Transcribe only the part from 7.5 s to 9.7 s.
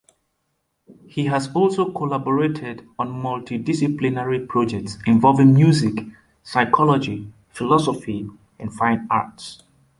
philosophy, and fine arts.